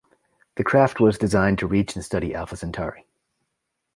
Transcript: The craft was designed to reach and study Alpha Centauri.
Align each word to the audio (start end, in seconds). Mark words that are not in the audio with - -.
The 0.55 0.63
craft 0.63 0.99
was 0.99 1.19
designed 1.19 1.59
to 1.59 1.67
reach 1.67 1.95
and 1.95 2.03
study 2.03 2.33
Alpha 2.33 2.57
Centauri. 2.57 3.05